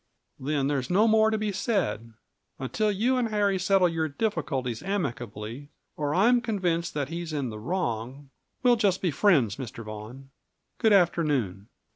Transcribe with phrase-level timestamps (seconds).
[0.39, 2.13] "Then there's no more to be said.
[2.57, 7.49] Until you and Harry settle your difficulties amicably, or I am convinced that he's in
[7.51, 8.31] the wrong,
[8.63, 9.85] we'll just be friends, Mr.
[9.85, 10.31] Vaughan.
[10.79, 11.67] Good afternoon."